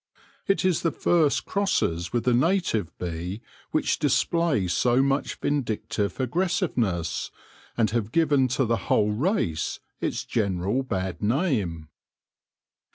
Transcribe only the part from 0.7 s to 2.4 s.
the first crosses with the